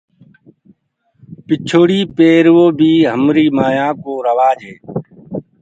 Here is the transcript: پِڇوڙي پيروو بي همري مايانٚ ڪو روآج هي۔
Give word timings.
پِڇوڙي 1.45 2.01
پيروو 2.15 2.65
بي 2.77 2.91
همري 3.11 3.45
مايانٚ 3.57 3.97
ڪو 4.03 4.13
روآج 4.27 4.59
هي۔ 4.67 4.75